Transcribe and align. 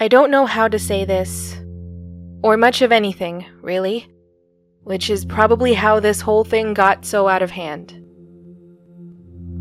I 0.00 0.06
don't 0.06 0.30
know 0.30 0.46
how 0.46 0.68
to 0.68 0.78
say 0.78 1.04
this, 1.04 1.56
or 2.44 2.56
much 2.56 2.82
of 2.82 2.92
anything, 2.92 3.44
really, 3.60 4.08
which 4.84 5.10
is 5.10 5.24
probably 5.24 5.74
how 5.74 5.98
this 5.98 6.20
whole 6.20 6.44
thing 6.44 6.72
got 6.72 7.04
so 7.04 7.26
out 7.26 7.42
of 7.42 7.50
hand. 7.50 8.00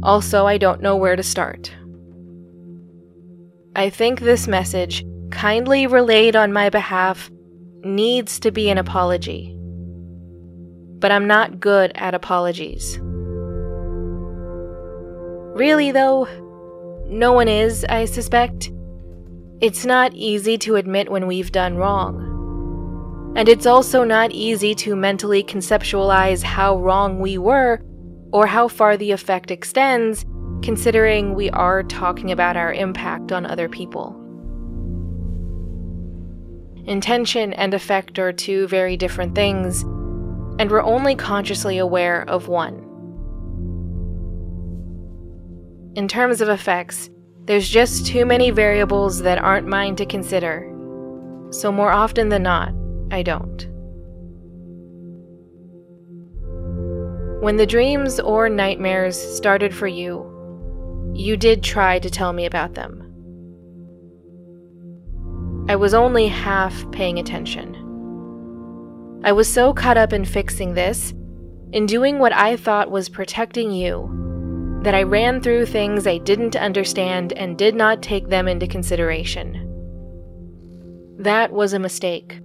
Also, 0.04 0.46
I 0.46 0.60
don't 0.60 0.82
know 0.82 0.96
where 0.96 1.16
to 1.16 1.24
start. 1.24 1.76
I 3.76 3.90
think 3.90 4.20
this 4.20 4.48
message, 4.48 5.04
kindly 5.32 5.88
relayed 5.88 6.36
on 6.36 6.54
my 6.54 6.70
behalf, 6.70 7.32
needs 7.84 8.40
to 8.42 8.52
be 8.52 8.70
an 8.70 8.78
apology. 8.78 9.58
But 11.00 11.12
I'm 11.12 11.26
not 11.26 11.60
good 11.60 11.92
at 11.96 12.14
apologies. 12.14 13.00
Really, 15.58 15.92
though, 15.92 16.28
no 17.08 17.34
one 17.34 17.48
is, 17.48 17.84
I 17.90 18.06
suspect. 18.06 18.70
It's 19.60 19.86
not 19.86 20.14
easy 20.14 20.60
to 20.60 20.76
admit 20.76 21.10
when 21.10 21.26
we've 21.26 21.52
done 21.52 21.78
wrong. 21.78 23.34
And 23.36 23.50
it's 23.50 23.66
also 23.66 24.04
not 24.04 24.32
easy 24.32 24.76
to 24.76 24.96
mentally 24.96 25.44
conceptualize 25.44 26.44
how 26.44 26.78
wrong 26.78 27.20
we 27.20 27.40
were 27.40 27.82
or 28.32 28.46
how 28.46 28.68
far 28.68 28.98
the 28.98 29.12
effect 29.12 29.50
extends, 29.50 30.26
considering 30.62 31.34
we 31.34 31.50
are 31.50 31.82
talking 31.82 32.32
about 32.32 32.56
our 32.56 32.72
impact 32.72 33.32
on 33.32 33.48
other 33.48 33.68
people. 33.68 34.16
Intention 36.86 37.52
and 37.54 37.74
effect 37.74 38.20
are 38.20 38.32
two 38.32 38.68
very 38.68 38.96
different 38.96 39.34
things, 39.34 39.82
and 40.60 40.70
we're 40.70 40.84
only 40.84 41.16
consciously 41.16 41.80
aware 41.80 42.30
of 42.30 42.48
one. 42.48 42.84
In 45.96 46.08
terms 46.08 46.42
of 46.42 46.50
effects, 46.50 47.10
there's 47.48 47.70
just 47.70 48.06
too 48.06 48.26
many 48.26 48.52
variables 48.52 49.22
that 49.22 49.38
aren't 49.38 49.68
mine 49.68 49.96
to 49.96 50.06
consider. 50.06 50.70
So, 51.50 51.72
more 51.72 51.92
often 51.92 52.28
than 52.28 52.44
not, 52.44 52.74
I 53.10 53.24
don't. 53.24 53.66
When 57.42 57.56
the 57.56 57.66
dreams 57.66 58.20
or 58.20 58.50
nightmares 58.50 59.18
started 59.18 59.74
for 59.74 59.88
you, 59.88 60.34
you 61.16 61.38
did 61.38 61.64
try 61.64 62.00
to 62.00 62.10
tell 62.10 62.34
me 62.34 62.46
about 62.46 62.74
them. 62.74 63.04
I 65.70 65.78
was 65.78 65.94
only 65.94 66.28
half 66.28 66.92
paying 66.92 67.18
attention. 67.18 67.76
I 69.24 69.32
was 69.32 69.48
so 69.48 69.74
caught 69.74 69.98
up 69.98 70.12
in 70.12 70.26
fixing 70.26 70.74
this, 70.74 71.14
in 71.72 71.86
doing 71.86 72.20
what 72.20 72.34
I 72.34 72.58
thought 72.58 72.92
was 72.92 73.08
protecting 73.08 73.72
you, 73.72 74.27
that 74.82 74.96
I 74.96 75.04
ran 75.04 75.42
through 75.42 75.66
things 75.66 76.08
I 76.08 76.18
didn't 76.18 76.56
understand 76.56 77.34
and 77.34 77.58
did 77.58 77.76
not 77.76 78.02
take 78.02 78.30
them 78.30 78.48
into 78.48 78.68
consideration. 78.68 79.64
That 81.20 81.52
was 81.52 81.74
a 81.74 81.80
mistake. 81.80 82.40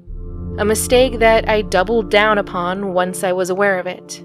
A 0.59 0.65
mistake 0.65 1.19
that 1.19 1.49
I 1.49 1.63
doubled 1.63 2.11
down 2.11 2.39
upon 2.39 2.95
once 2.95 3.23
I 3.23 3.33
was 3.33 3.51
aware 3.51 3.79
of 3.79 3.87
it. 3.87 4.19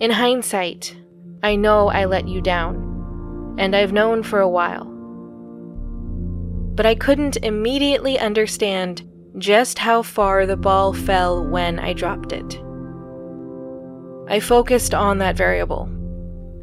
In 0.00 0.10
hindsight, 0.10 0.96
I 1.42 1.56
know 1.56 1.88
I 1.88 2.04
let 2.04 2.28
you 2.28 2.40
down, 2.40 3.56
and 3.58 3.74
I've 3.74 3.92
known 3.92 4.22
for 4.22 4.40
a 4.40 4.48
while. 4.48 4.84
But 6.74 6.86
I 6.86 6.94
couldn't 6.94 7.36
immediately 7.38 8.18
understand 8.18 9.02
just 9.38 9.78
how 9.78 10.02
far 10.02 10.46
the 10.46 10.56
ball 10.56 10.92
fell 10.92 11.46
when 11.46 11.78
I 11.78 11.92
dropped 11.92 12.32
it. 12.32 12.60
I 14.30 14.38
focused 14.38 14.94
on 14.94 15.18
that 15.18 15.36
variable. 15.36 15.86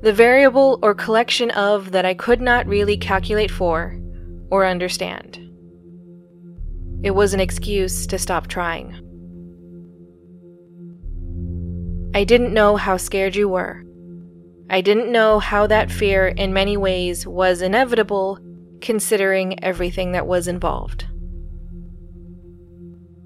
The 0.01 0.13
variable 0.13 0.79
or 0.81 0.95
collection 0.95 1.51
of 1.51 1.91
that 1.91 2.05
I 2.05 2.13
could 2.13 2.39
not 2.39 2.65
really 2.65 2.97
calculate 2.97 3.51
for 3.51 3.99
or 4.49 4.65
understand. 4.65 5.37
It 7.03 7.11
was 7.11 7.33
an 7.33 7.41
excuse 7.41 8.07
to 8.07 8.17
stop 8.17 8.47
trying. 8.47 8.93
I 12.15 12.23
didn't 12.23 12.53
know 12.53 12.77
how 12.77 12.95
scared 12.95 13.35
you 13.35 13.49
were. 13.49 13.83
I 14.69 14.79
didn't 14.79 15.11
know 15.11 15.39
how 15.39 15.67
that 15.67 15.91
fear, 15.91 16.27
in 16.27 16.53
many 16.53 16.77
ways, 16.77 17.27
was 17.27 17.61
inevitable 17.61 18.39
considering 18.79 19.61
everything 19.63 20.13
that 20.13 20.25
was 20.25 20.47
involved. 20.47 21.05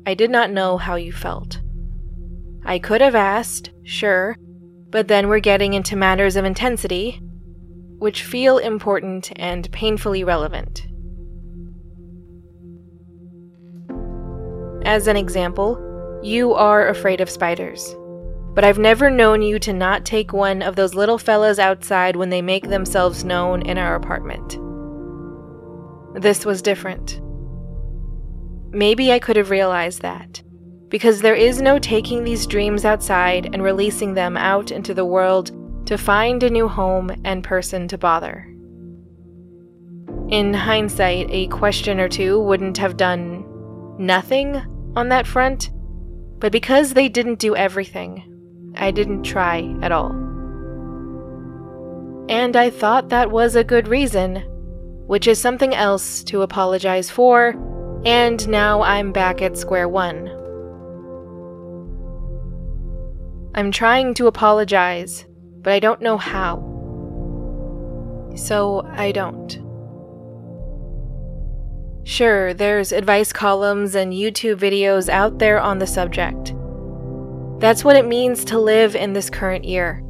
I 0.08 0.16
did 0.16 0.32
not 0.32 0.50
know 0.50 0.78
how 0.78 0.96
you 0.96 1.14
felt. 1.14 1.61
I 2.64 2.80
could 2.80 3.02
have 3.02 3.16
asked, 3.16 3.72
sure, 3.84 4.36
but 4.90 5.08
then 5.08 5.28
we're 5.28 5.40
getting 5.40 5.74
into 5.74 5.96
matters 5.96 6.36
of 6.36 6.46
intensity, 6.46 7.20
which 7.98 8.24
feel 8.24 8.58
important 8.58 9.32
and 9.36 9.72
painfully 9.72 10.24
relevant. 10.24 10.86
As 14.86 15.08
an 15.08 15.18
example, 15.18 16.20
you 16.24 16.54
are 16.54 16.88
afraid 16.90 17.22
of 17.22 17.30
spiders. 17.30 17.96
But 18.54 18.66
I've 18.66 18.80
never 18.80 19.10
known 19.10 19.42
you 19.42 19.60
to 19.60 19.72
not 19.72 20.04
take 20.04 20.34
one 20.34 20.62
of 20.62 20.76
those 20.76 20.94
little 20.94 21.18
fellas 21.18 21.58
outside 21.58 22.16
when 22.16 22.30
they 22.30 22.42
make 22.42 22.68
themselves 22.68 23.24
known 23.24 23.62
in 23.62 23.78
our 23.78 23.96
apartment. 23.96 24.58
This 26.22 26.46
was 26.46 26.62
different. 26.62 27.22
Maybe 28.72 29.12
I 29.12 29.20
could 29.20 29.38
have 29.38 29.50
realized 29.50 30.02
that 30.02 30.44
because 30.92 31.22
there 31.22 31.36
is 31.36 31.62
no 31.62 31.80
taking 31.80 32.24
these 32.24 32.46
dreams 32.46 32.84
outside 32.86 33.50
and 33.54 33.64
releasing 33.64 34.14
them 34.14 34.36
out 34.36 34.72
into 34.72 34.94
the 34.94 35.06
world 35.06 35.52
to 35.88 35.98
find 35.98 36.44
a 36.44 36.50
new 36.50 36.68
home 36.68 37.10
and 37.24 37.44
person 37.44 37.88
to 37.88 37.98
bother. 37.98 38.46
In 40.28 40.54
hindsight, 40.54 41.28
a 41.30 41.48
question 41.48 42.00
or 42.00 42.10
two 42.10 42.40
wouldn't 42.42 42.78
have 42.78 42.98
done 42.98 43.46
nothing 43.98 44.62
on 44.96 45.10
that 45.10 45.26
front, 45.26 45.72
but 46.40 46.52
because 46.52 46.94
they 46.94 47.08
didn't 47.08 47.40
do 47.40 47.56
everything, 47.56 48.74
I 48.76 48.92
didn't 48.92 49.24
try 49.24 49.74
at 49.82 49.94
all. 49.94 50.12
And 52.30 52.56
I 52.56 52.70
thought 52.70 53.10
that 53.10 53.32
was 53.32 53.56
a 53.56 53.64
good 53.64 53.88
reason, 53.88 54.38
which 55.08 55.28
is 55.28 55.40
something 55.40 55.74
else 55.74 56.22
to 56.26 56.42
apologize 56.42 57.10
for, 57.10 57.56
and 58.06 58.46
now 58.50 58.82
I'm 58.82 59.14
back 59.14 59.42
at 59.42 59.58
square 59.58 59.88
one. 59.88 60.41
I'm 63.54 63.72
trying 63.72 64.14
to 64.14 64.28
apologize, 64.28 65.26
but 65.62 65.74
I 65.74 65.80
don't 65.80 66.02
know 66.02 66.18
how. 66.18 66.68
So 68.36 68.88
I 68.88 69.12
don't. 69.12 69.60
Sure, 72.04 72.54
there's 72.54 72.92
advice 72.92 73.34
columns 73.34 73.94
and 73.94 74.14
YouTube 74.14 74.58
videos 74.58 75.10
out 75.10 75.38
there 75.40 75.60
on 75.60 75.80
the 75.80 75.88
subject. 75.88 76.54
That's 77.60 77.84
what 77.84 77.96
it 77.96 78.08
means 78.08 78.46
to 78.46 78.58
live 78.58 78.96
in 78.96 79.14
this 79.14 79.30
current 79.30 79.66
year. 79.66 80.02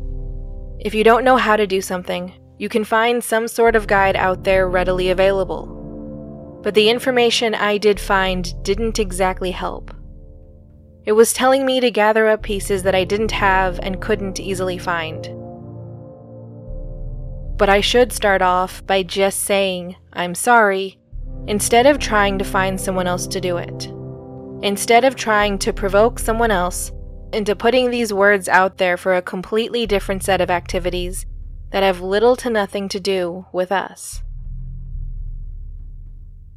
If 0.80 0.94
you 0.94 1.04
don't 1.04 1.26
know 1.26 1.38
how 1.38 1.58
to 1.58 1.68
do 1.68 1.82
something, 1.82 2.34
you 2.60 2.70
can 2.70 2.84
find 2.84 3.24
some 3.24 3.48
sort 3.48 3.76
of 3.76 3.88
guide 3.88 4.16
out 4.16 4.44
there 4.44 4.70
readily 4.70 5.10
available. 5.10 6.60
But 6.64 6.76
the 6.76 6.90
information 6.90 7.56
I 7.56 7.80
did 7.80 8.00
find 8.00 8.54
didn't 8.64 9.00
exactly 9.00 9.52
help. 9.52 9.94
It 11.04 11.14
was 11.14 11.34
telling 11.34 11.66
me 11.66 11.80
to 11.80 11.90
gather 11.90 12.28
up 12.28 12.44
pieces 12.44 12.84
that 12.84 12.94
I 12.94 13.06
didn't 13.06 13.32
have 13.32 13.80
and 13.82 14.02
couldn't 14.02 14.40
easily 14.40 14.78
find. 14.78 15.24
But 17.58 17.70
I 17.70 17.82
should 17.82 18.12
start 18.12 18.42
off 18.42 18.86
by 18.86 19.02
just 19.04 19.42
saying, 19.42 19.96
I'm 20.14 20.36
sorry, 20.36 21.00
instead 21.48 21.88
of 21.88 21.98
trying 21.98 22.38
to 22.38 22.46
find 22.46 22.80
someone 22.80 23.08
else 23.08 23.26
to 23.28 23.42
do 23.42 23.58
it. 23.58 23.92
Instead 24.64 25.04
of 25.04 25.16
trying 25.16 25.58
to 25.60 25.74
provoke 25.74 26.20
someone 26.20 26.52
else 26.52 26.92
into 27.34 27.56
putting 27.56 27.90
these 27.90 28.14
words 28.14 28.48
out 28.48 28.78
there 28.78 28.98
for 28.98 29.16
a 29.16 29.22
completely 29.22 29.88
different 29.88 30.24
set 30.24 30.40
of 30.40 30.52
activities 30.52 31.26
that 31.72 31.84
have 31.84 32.02
little 32.02 32.36
to 32.36 32.50
nothing 32.50 32.88
to 32.90 33.00
do 33.00 33.46
with 33.52 33.72
us. 33.72 34.22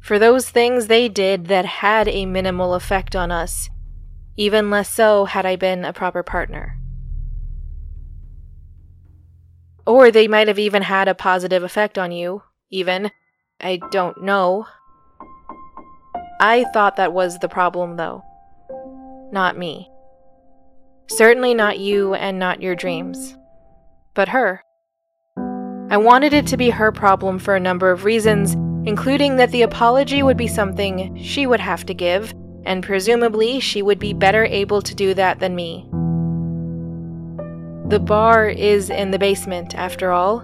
For 0.01 0.19
those 0.19 0.51
things 0.51 0.85
they 0.85 1.09
did 1.09 1.45
that 1.47 1.65
had 1.65 2.07
a 2.07 2.27
minimal 2.27 2.75
effect 2.75 3.15
on 3.15 3.31
us, 3.31 3.69
even 4.37 4.69
less 4.69 4.89
so 4.89 5.25
had 5.25 5.45
I 5.45 5.55
been 5.55 5.85
a 5.85 5.93
proper 5.93 6.23
partner. 6.23 6.77
Or 9.87 10.11
they 10.11 10.27
might 10.27 10.47
have 10.47 10.59
even 10.59 10.81
had 10.81 11.07
a 11.07 11.15
positive 11.15 11.63
effect 11.63 11.97
on 11.97 12.11
you, 12.11 12.43
even. 12.69 13.11
I 13.61 13.79
don't 13.91 14.21
know. 14.21 14.67
I 16.39 16.65
thought 16.73 16.97
that 16.97 17.13
was 17.13 17.39
the 17.39 17.47
problem, 17.47 17.95
though. 17.95 18.23
Not 19.31 19.57
me. 19.57 19.89
Certainly 21.07 21.53
not 21.53 21.79
you 21.79 22.13
and 22.15 22.39
not 22.39 22.61
your 22.61 22.75
dreams. 22.75 23.37
But 24.15 24.29
her. 24.29 24.63
I 25.37 25.97
wanted 25.97 26.33
it 26.33 26.47
to 26.47 26.57
be 26.57 26.71
her 26.71 26.91
problem 26.91 27.37
for 27.37 27.55
a 27.55 27.59
number 27.59 27.91
of 27.91 28.05
reasons, 28.05 28.53
including 28.87 29.35
that 29.35 29.51
the 29.51 29.61
apology 29.61 30.23
would 30.23 30.37
be 30.37 30.47
something 30.47 31.15
she 31.21 31.45
would 31.45 31.59
have 31.59 31.85
to 31.85 31.93
give, 31.93 32.33
and 32.65 32.83
presumably 32.83 33.59
she 33.59 33.81
would 33.81 33.99
be 33.99 34.13
better 34.13 34.45
able 34.45 34.81
to 34.81 34.95
do 34.95 35.13
that 35.13 35.39
than 35.39 35.55
me. 35.55 35.87
The 37.87 37.99
bar 37.99 38.49
is 38.49 38.89
in 38.89 39.11
the 39.11 39.19
basement, 39.19 39.75
after 39.75 40.11
all. 40.11 40.43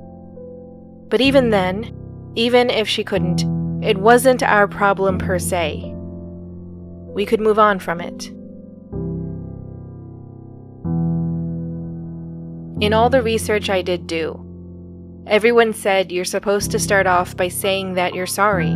But 1.10 1.22
even 1.22 1.50
then, 1.50 1.98
Even 2.36 2.70
if 2.70 2.88
she 2.88 3.04
couldn't, 3.04 3.44
it 3.84 3.98
wasn't 3.98 4.42
our 4.42 4.68
problem 4.68 5.18
per 5.18 5.38
se. 5.38 5.94
We 7.14 7.26
could 7.26 7.42
move 7.42 7.60
on 7.60 7.80
from 7.80 8.00
it. 8.00 8.28
In 12.82 12.94
all 12.94 13.10
the 13.10 13.22
research 13.22 13.70
I 13.70 13.82
did 13.82 14.08
do, 14.08 14.40
everyone 15.28 15.74
said 15.74 16.12
you're 16.12 16.24
supposed 16.24 16.72
to 16.72 16.80
start 16.80 17.06
off 17.06 17.36
by 17.36 17.50
saying 17.50 17.96
that 17.96 18.16
you're 18.16 18.26
sorry. 18.26 18.72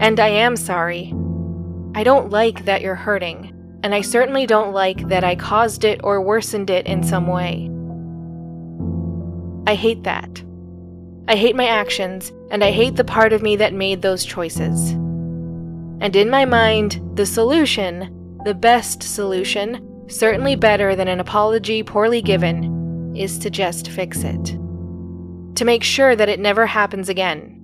And 0.00 0.18
I 0.18 0.28
am 0.28 0.56
sorry. 0.56 1.14
I 1.98 2.04
don't 2.04 2.30
like 2.30 2.64
that 2.64 2.80
you're 2.80 2.94
hurting, 2.94 3.52
and 3.82 3.92
I 3.92 4.02
certainly 4.02 4.46
don't 4.46 4.72
like 4.72 5.08
that 5.08 5.24
I 5.24 5.34
caused 5.34 5.82
it 5.82 6.00
or 6.04 6.22
worsened 6.22 6.70
it 6.70 6.86
in 6.86 7.02
some 7.02 7.26
way. 7.26 7.68
I 9.66 9.74
hate 9.74 10.04
that. 10.04 10.40
I 11.26 11.34
hate 11.34 11.56
my 11.56 11.66
actions, 11.66 12.30
and 12.52 12.62
I 12.62 12.70
hate 12.70 12.94
the 12.94 13.02
part 13.02 13.32
of 13.32 13.42
me 13.42 13.56
that 13.56 13.74
made 13.74 14.00
those 14.00 14.24
choices. 14.24 14.92
And 14.92 16.14
in 16.14 16.30
my 16.30 16.44
mind, 16.44 17.00
the 17.16 17.26
solution, 17.26 18.38
the 18.44 18.54
best 18.54 19.02
solution, 19.02 20.04
certainly 20.08 20.54
better 20.54 20.94
than 20.94 21.08
an 21.08 21.18
apology 21.18 21.82
poorly 21.82 22.22
given, 22.22 23.12
is 23.16 23.40
to 23.40 23.50
just 23.50 23.90
fix 23.90 24.22
it. 24.22 24.44
To 25.56 25.64
make 25.64 25.82
sure 25.82 26.14
that 26.14 26.28
it 26.28 26.38
never 26.38 26.64
happens 26.64 27.08
again. 27.08 27.60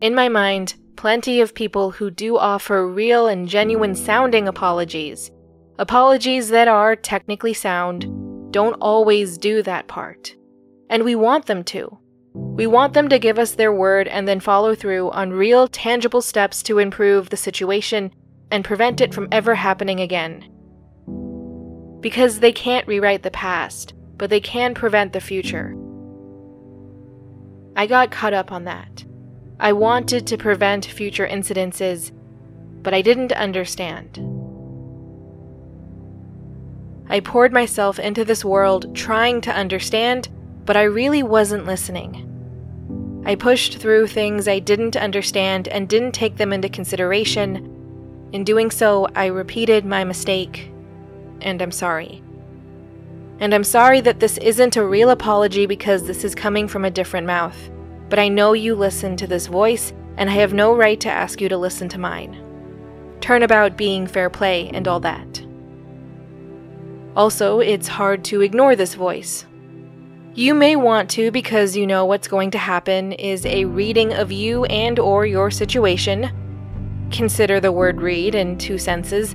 In 0.00 0.14
my 0.14 0.28
mind, 0.28 0.76
plenty 0.96 1.40
of 1.40 1.54
people 1.54 1.90
who 1.90 2.10
do 2.10 2.36
offer 2.36 2.86
real 2.86 3.26
and 3.26 3.48
genuine 3.48 3.94
sounding 3.94 4.48
apologies, 4.48 5.30
apologies 5.78 6.48
that 6.50 6.68
are 6.68 6.96
technically 6.96 7.54
sound, 7.54 8.06
don't 8.52 8.74
always 8.74 9.38
do 9.38 9.62
that 9.62 9.88
part. 9.88 10.34
And 10.90 11.04
we 11.04 11.14
want 11.14 11.46
them 11.46 11.64
to. 11.64 11.98
We 12.34 12.66
want 12.66 12.94
them 12.94 13.08
to 13.08 13.18
give 13.18 13.38
us 13.38 13.52
their 13.54 13.72
word 13.72 14.08
and 14.08 14.28
then 14.28 14.40
follow 14.40 14.74
through 14.74 15.10
on 15.10 15.30
real, 15.30 15.68
tangible 15.68 16.22
steps 16.22 16.62
to 16.64 16.78
improve 16.78 17.30
the 17.30 17.36
situation 17.36 18.12
and 18.50 18.64
prevent 18.64 19.00
it 19.00 19.14
from 19.14 19.28
ever 19.32 19.54
happening 19.54 20.00
again. 20.00 20.48
Because 22.00 22.40
they 22.40 22.52
can't 22.52 22.86
rewrite 22.86 23.22
the 23.22 23.30
past, 23.30 23.94
but 24.16 24.28
they 24.28 24.40
can 24.40 24.74
prevent 24.74 25.12
the 25.12 25.20
future. 25.20 25.74
I 27.74 27.86
got 27.86 28.10
caught 28.10 28.34
up 28.34 28.52
on 28.52 28.64
that. 28.64 29.04
I 29.60 29.72
wanted 29.72 30.26
to 30.26 30.36
prevent 30.36 30.84
future 30.84 31.26
incidences, 31.26 32.12
but 32.82 32.94
I 32.94 33.02
didn't 33.02 33.32
understand. 33.32 34.18
I 37.08 37.20
poured 37.20 37.52
myself 37.52 37.98
into 37.98 38.24
this 38.24 38.44
world 38.44 38.94
trying 38.94 39.40
to 39.42 39.52
understand, 39.52 40.28
but 40.64 40.76
I 40.76 40.84
really 40.84 41.22
wasn't 41.22 41.66
listening. 41.66 42.28
I 43.24 43.34
pushed 43.34 43.78
through 43.78 44.08
things 44.08 44.48
I 44.48 44.58
didn't 44.58 44.96
understand 44.96 45.68
and 45.68 45.88
didn't 45.88 46.12
take 46.12 46.36
them 46.36 46.52
into 46.52 46.68
consideration. 46.68 47.68
In 48.32 48.44
doing 48.44 48.70
so, 48.70 49.06
I 49.14 49.26
repeated 49.26 49.84
my 49.84 50.04
mistake, 50.04 50.72
and 51.40 51.60
I'm 51.62 51.70
sorry. 51.70 52.22
And 53.38 53.54
I'm 53.54 53.64
sorry 53.64 54.00
that 54.00 54.20
this 54.20 54.38
isn't 54.38 54.76
a 54.76 54.84
real 54.84 55.10
apology 55.10 55.66
because 55.66 56.06
this 56.06 56.24
is 56.24 56.34
coming 56.34 56.66
from 56.66 56.84
a 56.84 56.90
different 56.90 57.26
mouth. 57.26 57.70
But 58.12 58.18
I 58.18 58.28
know 58.28 58.52
you 58.52 58.74
listen 58.74 59.16
to 59.16 59.26
this 59.26 59.46
voice, 59.46 59.94
and 60.18 60.28
I 60.28 60.34
have 60.34 60.52
no 60.52 60.76
right 60.76 61.00
to 61.00 61.10
ask 61.10 61.40
you 61.40 61.48
to 61.48 61.56
listen 61.56 61.88
to 61.88 61.98
mine. 61.98 62.36
Turnabout 63.22 63.78
being 63.78 64.06
fair 64.06 64.28
play 64.28 64.68
and 64.74 64.86
all 64.86 65.00
that. 65.00 65.42
Also, 67.16 67.60
it's 67.60 67.88
hard 67.88 68.22
to 68.24 68.42
ignore 68.42 68.76
this 68.76 68.92
voice. 68.92 69.46
You 70.34 70.52
may 70.52 70.76
want 70.76 71.08
to 71.12 71.30
because 71.30 71.74
you 71.74 71.86
know 71.86 72.04
what's 72.04 72.28
going 72.28 72.50
to 72.50 72.58
happen 72.58 73.12
is 73.12 73.46
a 73.46 73.64
reading 73.64 74.12
of 74.12 74.30
you 74.30 74.66
and 74.66 74.98
or 74.98 75.24
your 75.24 75.50
situation. 75.50 76.30
Consider 77.12 77.60
the 77.60 77.72
word 77.72 78.02
read 78.02 78.34
in 78.34 78.58
two 78.58 78.76
senses, 78.76 79.34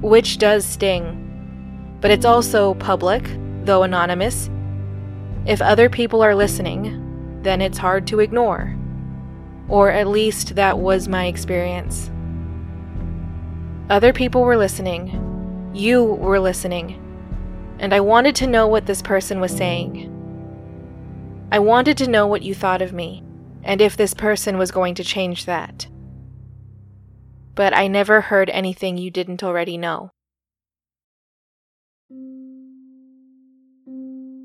which 0.00 0.38
does 0.38 0.64
sting. 0.64 1.98
But 2.00 2.12
it's 2.12 2.24
also 2.24 2.72
public, 2.72 3.28
though 3.66 3.82
anonymous. 3.82 4.48
If 5.44 5.60
other 5.60 5.90
people 5.90 6.22
are 6.22 6.34
listening, 6.34 7.08
then 7.42 7.60
it's 7.60 7.78
hard 7.78 8.06
to 8.08 8.20
ignore. 8.20 8.76
Or 9.68 9.90
at 9.90 10.08
least 10.08 10.56
that 10.56 10.78
was 10.78 11.08
my 11.08 11.26
experience. 11.26 12.10
Other 13.88 14.12
people 14.12 14.42
were 14.42 14.56
listening, 14.56 15.70
you 15.74 16.04
were 16.04 16.40
listening, 16.40 16.96
and 17.78 17.92
I 17.94 18.00
wanted 18.00 18.36
to 18.36 18.46
know 18.46 18.66
what 18.66 18.86
this 18.86 19.02
person 19.02 19.40
was 19.40 19.56
saying. 19.56 20.06
I 21.52 21.58
wanted 21.58 21.96
to 21.98 22.10
know 22.10 22.26
what 22.26 22.42
you 22.42 22.54
thought 22.54 22.82
of 22.82 22.92
me, 22.92 23.24
and 23.64 23.80
if 23.80 23.96
this 23.96 24.14
person 24.14 24.58
was 24.58 24.70
going 24.70 24.94
to 24.96 25.04
change 25.04 25.46
that. 25.46 25.88
But 27.54 27.74
I 27.74 27.88
never 27.88 28.20
heard 28.20 28.48
anything 28.50 28.96
you 28.96 29.10
didn't 29.10 29.42
already 29.42 29.76
know. 29.76 30.10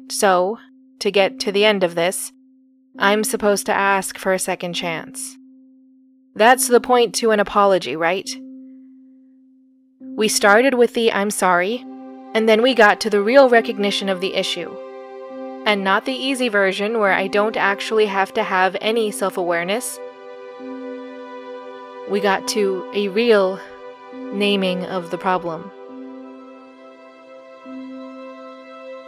So, 0.09 0.59
to 0.99 1.11
get 1.11 1.39
to 1.41 1.51
the 1.51 1.65
end 1.65 1.83
of 1.83 1.95
this, 1.95 2.31
I'm 2.97 3.25
supposed 3.25 3.65
to 3.65 3.73
ask 3.73 4.17
for 4.17 4.31
a 4.31 4.39
second 4.39 4.73
chance. 4.73 5.37
That's 6.33 6.67
the 6.67 6.79
point 6.79 7.13
to 7.15 7.31
an 7.31 7.41
apology, 7.41 7.95
right? 7.95 8.29
We 9.99 10.29
started 10.29 10.75
with 10.75 10.93
the 10.93 11.11
I'm 11.11 11.29
sorry, 11.29 11.85
and 12.33 12.47
then 12.47 12.61
we 12.61 12.73
got 12.73 13.01
to 13.01 13.09
the 13.09 13.21
real 13.21 13.49
recognition 13.49 14.07
of 14.07 14.21
the 14.21 14.33
issue. 14.33 14.73
And 15.65 15.83
not 15.83 16.05
the 16.05 16.13
easy 16.13 16.47
version 16.47 16.99
where 16.99 17.11
I 17.11 17.27
don't 17.27 17.57
actually 17.57 18.05
have 18.05 18.33
to 18.35 18.43
have 18.43 18.77
any 18.79 19.11
self 19.11 19.35
awareness. 19.35 19.99
We 22.09 22.21
got 22.21 22.47
to 22.49 22.89
a 22.93 23.09
real 23.09 23.59
naming 24.13 24.85
of 24.85 25.11
the 25.11 25.17
problem. 25.17 25.69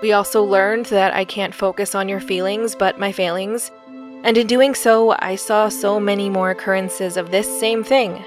We 0.01 0.11
also 0.11 0.43
learned 0.43 0.87
that 0.87 1.15
I 1.15 1.25
can't 1.25 1.55
focus 1.55 1.95
on 1.95 2.07
your 2.07 2.19
feelings 2.19 2.75
but 2.75 2.99
my 2.99 3.11
failings, 3.11 3.71
and 4.23 4.37
in 4.37 4.45
doing 4.45 4.75
so, 4.75 5.15
I 5.19 5.35
saw 5.35 5.69
so 5.69 5.99
many 5.99 6.29
more 6.29 6.51
occurrences 6.51 7.17
of 7.17 7.31
this 7.31 7.47
same 7.59 7.83
thing. 7.83 8.23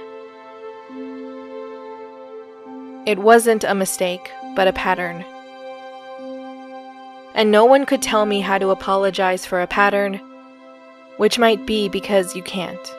It 3.06 3.18
wasn't 3.18 3.64
a 3.64 3.74
mistake, 3.74 4.30
but 4.56 4.68
a 4.68 4.72
pattern. 4.72 5.24
And 7.34 7.50
no 7.50 7.64
one 7.64 7.86
could 7.86 8.02
tell 8.02 8.26
me 8.26 8.40
how 8.40 8.58
to 8.58 8.70
apologize 8.70 9.46
for 9.46 9.60
a 9.60 9.66
pattern, 9.66 10.20
which 11.18 11.38
might 11.38 11.66
be 11.66 11.88
because 11.88 12.34
you 12.34 12.42
can't. 12.42 12.94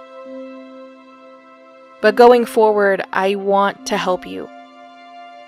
But 2.01 2.15
going 2.15 2.45
forward, 2.45 3.03
I 3.11 3.35
want 3.35 3.85
to 3.87 3.97
help 3.97 4.25
you. 4.25 4.49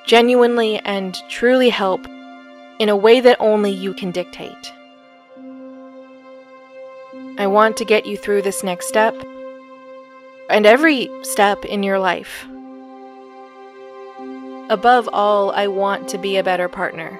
Genuinely 0.06 0.80
and 0.80 1.18
truly 1.30 1.70
help 1.70 2.06
in 2.80 2.90
a 2.90 2.96
way 2.96 3.20
that 3.20 3.38
only 3.40 3.72
you 3.72 3.94
can 3.94 4.12
dictate. 4.12 4.74
I 7.38 7.48
want 7.48 7.78
to 7.78 7.86
get 7.86 8.06
you 8.06 8.18
through 8.18 8.44
this 8.44 8.64
next 8.64 8.88
step 8.88 9.16
and 10.50 10.66
every 10.66 11.10
step 11.24 11.66
in 11.66 11.84
your 11.84 12.00
life. 12.00 12.46
Above 14.70 15.10
all, 15.12 15.52
I 15.52 15.68
want 15.68 16.08
to 16.10 16.18
be 16.18 16.38
a 16.38 16.44
better 16.44 16.70
partner. 16.70 17.20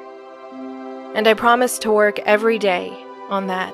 And 1.16 1.28
I 1.28 1.34
promise 1.34 1.78
to 1.80 1.92
work 1.92 2.20
every 2.20 2.58
day 2.58 2.90
on 3.30 3.48
that. 3.48 3.74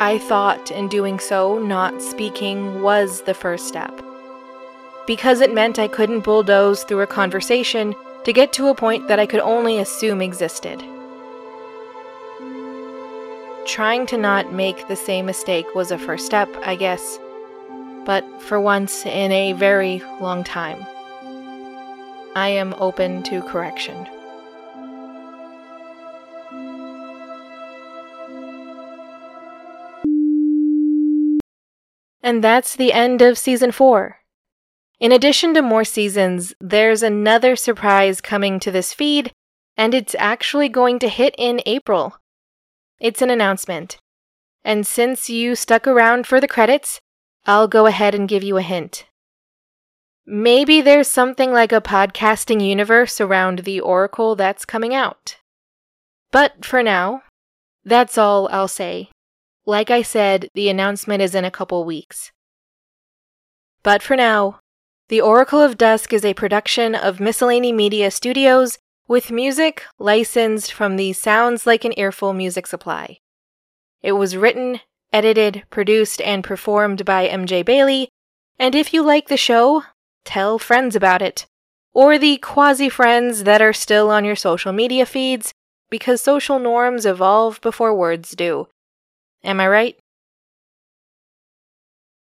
I 0.00 0.18
thought 0.18 0.70
in 0.70 0.88
doing 0.88 1.18
so, 1.18 1.58
not 1.58 2.02
speaking 2.02 2.82
was 2.82 3.22
the 3.22 3.34
first 3.34 3.66
step. 3.66 4.02
Because 5.06 5.40
it 5.40 5.54
meant 5.54 5.78
I 5.78 5.88
couldn't 5.88 6.24
bulldoze 6.24 6.84
through 6.84 7.00
a 7.00 7.06
conversation 7.06 7.94
to 8.26 8.32
get 8.32 8.52
to 8.52 8.66
a 8.66 8.74
point 8.74 9.06
that 9.06 9.20
I 9.20 9.26
could 9.26 9.38
only 9.38 9.78
assume 9.78 10.20
existed. 10.20 10.80
Trying 13.64 14.04
to 14.06 14.16
not 14.16 14.52
make 14.52 14.88
the 14.88 14.96
same 14.96 15.26
mistake 15.26 15.76
was 15.76 15.92
a 15.92 15.98
first 15.98 16.26
step, 16.26 16.48
I 16.64 16.74
guess, 16.74 17.20
but 18.04 18.24
for 18.42 18.60
once 18.60 19.06
in 19.06 19.30
a 19.30 19.52
very 19.52 20.02
long 20.20 20.42
time. 20.42 20.84
I 22.34 22.48
am 22.48 22.74
open 22.78 23.22
to 23.22 23.42
correction. 23.42 24.08
And 32.24 32.42
that's 32.42 32.74
the 32.74 32.92
end 32.92 33.22
of 33.22 33.38
season 33.38 33.70
4. 33.70 34.18
In 34.98 35.12
addition 35.12 35.52
to 35.54 35.62
more 35.62 35.84
seasons, 35.84 36.54
there's 36.58 37.02
another 37.02 37.54
surprise 37.54 38.20
coming 38.20 38.58
to 38.60 38.70
this 38.70 38.94
feed, 38.94 39.30
and 39.76 39.94
it's 39.94 40.14
actually 40.18 40.70
going 40.70 40.98
to 41.00 41.08
hit 41.08 41.34
in 41.36 41.60
April. 41.66 42.16
It's 42.98 43.20
an 43.20 43.28
announcement. 43.28 43.98
And 44.64 44.86
since 44.86 45.28
you 45.28 45.54
stuck 45.54 45.86
around 45.86 46.26
for 46.26 46.40
the 46.40 46.48
credits, 46.48 46.98
I'll 47.44 47.68
go 47.68 47.86
ahead 47.86 48.14
and 48.14 48.28
give 48.28 48.42
you 48.42 48.56
a 48.56 48.62
hint. 48.62 49.04
Maybe 50.26 50.80
there's 50.80 51.08
something 51.08 51.52
like 51.52 51.72
a 51.72 51.80
podcasting 51.80 52.66
universe 52.66 53.20
around 53.20 53.60
the 53.60 53.80
Oracle 53.80 54.34
that's 54.34 54.64
coming 54.64 54.94
out. 54.94 55.36
But 56.32 56.64
for 56.64 56.82
now, 56.82 57.22
that's 57.84 58.18
all 58.18 58.48
I'll 58.50 58.66
say. 58.66 59.10
Like 59.66 59.90
I 59.90 60.02
said, 60.02 60.48
the 60.54 60.68
announcement 60.68 61.22
is 61.22 61.34
in 61.34 61.44
a 61.44 61.50
couple 61.50 61.84
weeks. 61.84 62.32
But 63.84 64.02
for 64.02 64.16
now, 64.16 64.58
The 65.08 65.20
Oracle 65.20 65.62
of 65.62 65.78
Dusk 65.78 66.12
is 66.12 66.24
a 66.24 66.34
production 66.34 66.96
of 66.96 67.20
Miscellany 67.20 67.70
Media 67.70 68.10
Studios 68.10 68.80
with 69.06 69.30
music 69.30 69.84
licensed 70.00 70.72
from 70.72 70.96
the 70.96 71.12
Sounds 71.12 71.64
Like 71.64 71.84
an 71.84 71.94
Earful 71.96 72.32
music 72.32 72.66
supply. 72.66 73.18
It 74.02 74.12
was 74.12 74.36
written, 74.36 74.80
edited, 75.12 75.62
produced, 75.70 76.20
and 76.22 76.42
performed 76.42 77.04
by 77.04 77.28
MJ 77.28 77.64
Bailey, 77.64 78.08
and 78.58 78.74
if 78.74 78.92
you 78.92 79.00
like 79.04 79.28
the 79.28 79.36
show, 79.36 79.84
tell 80.24 80.58
friends 80.58 80.96
about 80.96 81.22
it. 81.22 81.46
Or 81.92 82.18
the 82.18 82.38
quasi 82.38 82.88
friends 82.88 83.44
that 83.44 83.62
are 83.62 83.72
still 83.72 84.10
on 84.10 84.24
your 84.24 84.34
social 84.34 84.72
media 84.72 85.06
feeds, 85.06 85.52
because 85.88 86.20
social 86.20 86.58
norms 86.58 87.06
evolve 87.06 87.60
before 87.60 87.94
words 87.94 88.32
do. 88.32 88.66
Am 89.44 89.60
I 89.60 89.68
right? 89.68 89.96